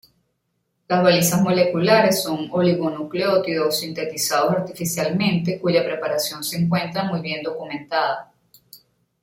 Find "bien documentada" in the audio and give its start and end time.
7.21-8.33